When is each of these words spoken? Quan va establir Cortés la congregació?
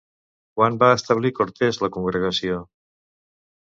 Quan 0.59 0.77
va 0.83 0.87
establir 0.99 1.31
Cortés 1.41 1.81
la 1.85 1.91
congregació? 1.99 2.59